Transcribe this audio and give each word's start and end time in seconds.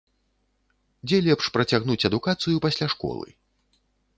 Дзе 1.09 1.17
лепш 1.27 1.45
працягнуць 1.57 1.99
адукацыю 2.09 2.55
пасля 2.65 2.87
школы? 2.95 3.27